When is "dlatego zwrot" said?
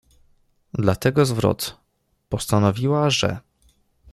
0.73-1.77